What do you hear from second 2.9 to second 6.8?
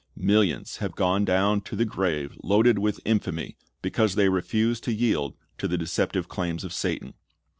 infamy because they refused to yield to the deceptive claims of